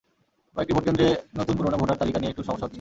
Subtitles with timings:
[0.55, 1.07] কয়েকটি ভোট কেন্দ্রে
[1.37, 2.69] নতুন পুরোনো ভোটার তালিকা নিয়ে একটু সমস্যা হচ্ছে।